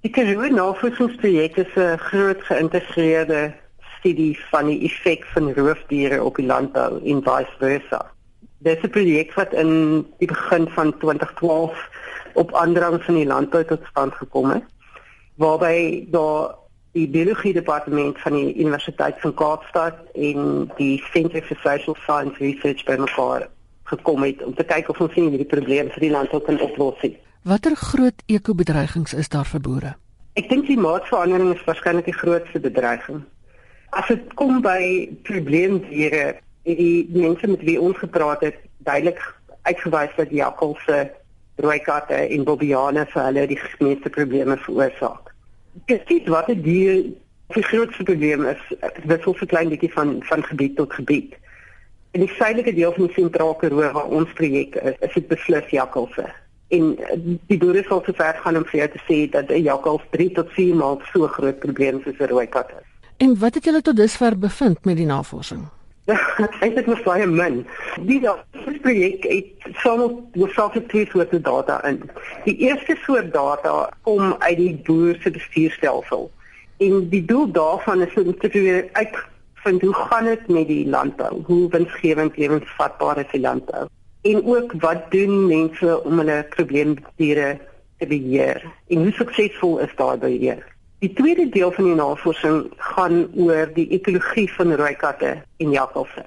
[0.00, 3.52] Die Karoo Navorsingsprojek is 'n groot geïntegreerde
[3.98, 8.00] studie van die effek van roofdiere op die landbou en vice versa.
[8.58, 11.88] Dit is 'n projek wat in die begin van 2012
[12.32, 14.64] op aandrang van die landbou tot stand gekom het
[15.34, 16.54] waarby daar
[16.92, 22.84] die biologie departement van die Universiteit van Kaapstad en die Centre for Social Science Research
[22.84, 23.48] bymekaar
[23.84, 26.96] gekom het om te kyk of ons hierdie probleem vir die landbou kan oplos.
[27.42, 29.90] Watter groot ekobedreigings is daar vir boere?
[30.36, 33.22] Ek dink klimaatsverandering is waarskynlik die grootste bedreiging.
[33.96, 36.34] As dit kom by probleemdiere,
[36.68, 39.22] het die mense met wie ons gepraat het duidelik
[39.64, 40.98] uitgewys dat jakkalse
[41.64, 45.32] rooi katte en bobiane vir hulle die meeste probleme veroorsaak.
[45.88, 47.02] Ek sien wat die dier
[47.56, 48.60] die grootste probleem is,
[49.00, 51.32] dit is so klein bietjie van van gebied tot gebied.
[52.12, 55.72] In die suidelike deel van die sentrale Karoo waar ons projek is, is dit beslis
[55.72, 56.28] jakkalse.
[56.70, 56.98] En
[57.50, 60.30] die boere sal te ver gaan om vir jou te sê dat 'n jakkals 3
[60.32, 62.86] tot 4 maal so groot probleem soos 'n rooi kat is.
[63.16, 65.68] En wat het julle tot dusver bevind met die navorsing?
[66.66, 67.66] Ek het nog baie min.
[68.08, 68.20] Die
[68.82, 72.00] projek het soms hoofsaaklik twee soorte data in.
[72.44, 76.30] Die eerste soort data kom uit die boer se bestuurstelsel.
[76.78, 81.42] En die doel daarvan is om te probeer uitvind hoe gaan dit met die landbou?
[81.46, 83.86] Hoe winsgewend lewensvatbaar is die landbou?
[84.22, 87.58] En ook wat doen mense om hulle probleemdiere
[87.98, 88.64] te beheer?
[88.88, 90.66] En hoe suksesvol is daai beheer?
[91.00, 96.26] Die tweede deel van die navorsing gaan oor die ekologie van rooi katte en jakkalse.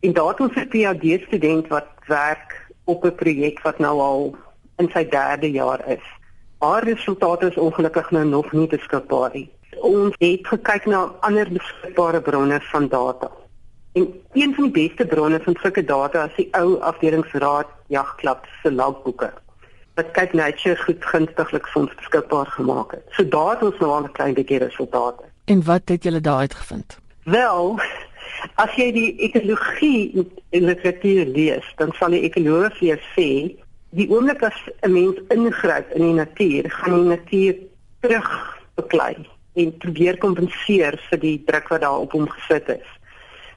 [0.00, 4.36] En daar het ons 'n PhD student wat werk op 'n projek wat nou al
[4.76, 6.06] in sy derde jaar is.
[6.58, 9.50] Haar resultate is ongelukkig nou nog nie beskikbaar nie.
[9.80, 13.30] Ons het gekyk na ander beskikbare bronne van data.
[13.92, 18.72] En een van die beste bronne van sulke data is die ou afdelingsraad jagklub se
[18.72, 19.32] logboeke
[19.98, 23.02] wat kyk nature goed gunstiglik vir ons beskikbaar gemaak het.
[23.16, 25.24] So daar het ons nou al 'n klein bietjie resultate.
[25.44, 26.98] En wat het julle daar uitgevind?
[27.24, 27.80] Wel,
[28.54, 33.28] as jy die ekologie in literatuur lees, dan sal die ekoloog vir jou sê
[33.90, 37.54] die oomblik as 'n mens ingryp in die natuur, gaan die natuur
[38.00, 38.30] terug
[38.74, 39.16] beklei
[39.54, 42.88] en probeer kompenseer vir die druk wat daar op hom gesit is.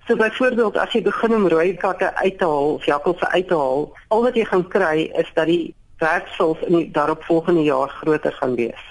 [0.07, 3.55] So byvoorbeeld as jy begin om rooi katte uit te haal of jakkalse uit te
[3.55, 8.35] haal, al wat jy gaan kry is dat die werksels in die daaropvolgende jaar groter
[8.35, 8.83] gaan wees.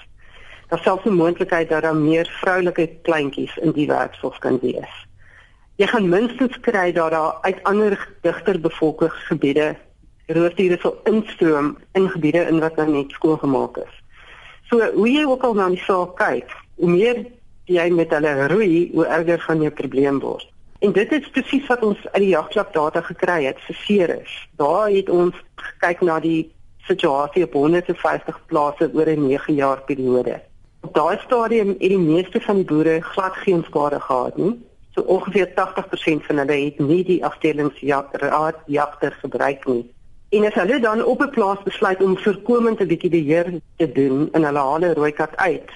[0.71, 4.93] Daar selfs 'n moontlikheid dat daar meer vroulike kleintjies in die werksels kan wees.
[5.75, 9.75] Jy gaan minstens kry dat daar uit ander digter bevolkte gebiede
[10.27, 14.01] roofdiere sal instroom in gebiede in wat nou net skoon gemaak is.
[14.69, 17.25] So hoe jy ook al na die saak kyk, hoe meer
[17.65, 20.52] jy met hulle roei, hoe erger gaan jou probleem word.
[20.83, 24.31] En dit is presies wat ons uit die jagklap data gekry het vir Ceres.
[24.59, 26.51] Daar het ons gekyk na die
[26.89, 30.41] situasie op 150 plase oor 'n 9 jaar periode.
[30.81, 34.59] Op daai stadium het die meeste van die boere glad geen skade gehad nie.
[34.95, 39.91] So ongeveer 80% van hulle het nie die afdelingsjagter jagter gebruik nie.
[40.29, 44.29] En as hulle dan op 'n plaas besluit om voorkomend 'n bietjie beheer te doen
[44.31, 45.71] en hulle haal 'n rooi kat uit,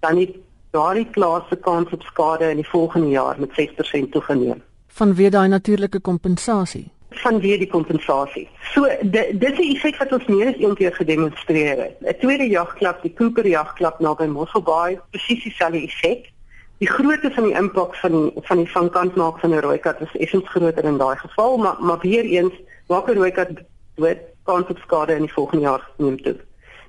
[0.00, 0.36] dan het
[0.70, 4.62] daardie plaas se kans op skade in die volgende jaar met 6% toegeneem.
[5.00, 8.48] Vanweë daai natuurlike kompensasie vanweë die kompensasie.
[8.72, 11.96] So dit dis 'n effek wat ons meer as een keer gedemonstreer het.
[12.00, 16.30] 'n Tweede jagklap, die Cooper jagklap naby Mosselbaai, presies dieselfde effek.
[16.78, 20.00] Die grootte van die impak van die, van die vangkant maak van 'n rooi kat
[20.00, 22.54] is effens groter in daai geval, maar maar weer eens
[22.88, 23.48] maak 'n rooi kat
[23.96, 26.36] dood kans op skade in die volgende jaar neem toe.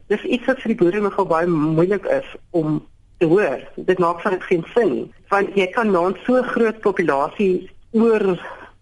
[0.07, 2.87] Dis iets wat vir die boere nogal baie moeilik is om
[3.21, 3.61] te hoor.
[3.75, 4.95] Dit maak van dit geen sin,
[5.29, 8.23] want jy kan na 'n so groot populasie oor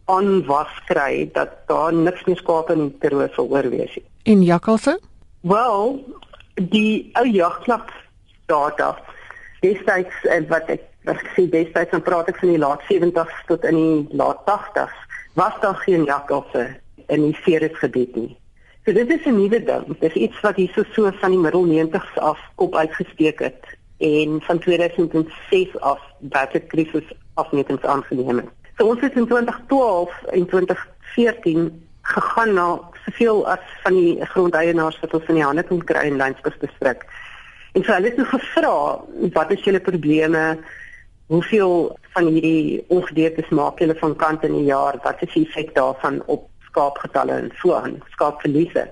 [0.05, 4.05] aanwas kry dat daar niks meer skape in die Karoo sal oorwees nie.
[4.23, 4.99] En jakkalse?
[5.41, 5.99] Wel,
[6.55, 7.91] die ou jagklap
[8.45, 8.97] data.
[9.61, 13.45] Destyds en wat ek wat ek sê destyds dan praat ek van die laat 70s
[13.47, 14.95] tot in die laat 80s
[15.33, 16.67] was daar geen jakkalse
[17.07, 18.37] in die Ceres gebied nie.
[18.85, 19.85] So dit is 'n nuwe ding.
[19.87, 23.78] Dit is iets wat hier so so van die middel 90s af op uitgesteek het
[23.99, 28.51] en van 2006 af wat die krisis afmetings aangeneem het.
[28.77, 31.65] So ons het in 2012 en 2014
[32.01, 36.17] gegaan na soveel as van die grondeienaars wat ons in die hande kon kry in
[36.17, 37.03] Landsbos distrik.
[37.75, 38.75] En so hulle het gevra,
[39.35, 40.43] wat is julle probleme?
[41.29, 44.97] Hoeveel van hierdie ongedeeltes maak julle van kant in 'n jaar?
[45.03, 48.89] Wat is die effek daarvan op skaapgetalle en so aan, skaapverliese?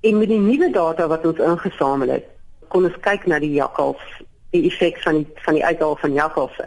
[0.00, 2.24] En met die nuwe data wat ons ingesamel het,
[2.74, 4.02] kon ons kyk na die jakkals,
[4.54, 6.66] die effek van die van die uithaal van jakkalse.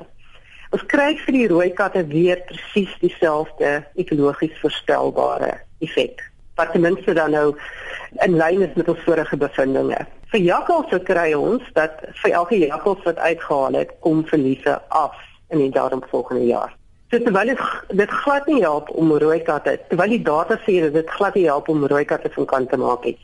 [0.75, 6.24] Ons kry vir die rooi katte weer presies dieselfde ekologies voorstelbare effek.
[6.59, 7.50] Wat ten minste dan nou
[8.24, 10.00] in lyn is met ons vorige bevindinge.
[10.31, 15.15] Vir jakkalse kry ons dat vir elke jakkals wat uitgehaal het, kom verliese af
[15.51, 16.74] in die daaropvolgende jaar.
[17.12, 17.62] So terwyl dit
[18.00, 21.48] dit glad nie help om rooi katte, terwyl die data sê dat dit glad nie
[21.48, 23.15] help om rooi katte van kant te maak nie.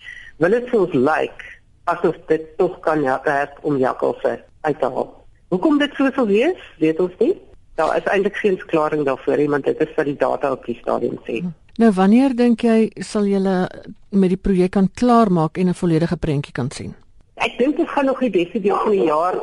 [0.43, 1.51] Wil dit vir ons lyk like,
[1.83, 5.09] asof dit tog kan help om jakkalse uit te haal.
[5.47, 7.33] Hoekom dit so sou wees, weet ons nie.
[7.75, 10.77] Daar is eintlik geen verklaring daarvoor nie, want dit is wat die data op die
[10.81, 11.43] stadium sê.
[11.81, 13.69] Nou wanneer dink jy sal julle
[14.13, 16.93] met die projek kan klaarmaak en 'n volledige prentjie kan sien?
[17.35, 19.35] Ek dink dit gaan nog die beste deel van die jaar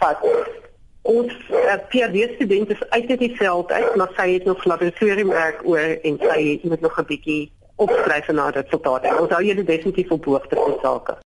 [0.00, 0.24] vat
[1.02, 5.60] ons uh, eh, PhD student is uit die veld uit maar sy het nog laboratoriumwerk
[5.64, 9.12] oor en sy moet nog 'n bietjie opskryf na die resultate.
[9.20, 11.16] Ons hou julle definitief op hoogte van sake.